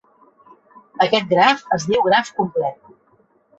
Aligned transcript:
Aquest 1.05 1.29
graf 1.35 1.63
es 1.79 1.87
diu 1.93 2.03
graf 2.09 2.35
complet. 2.41 2.93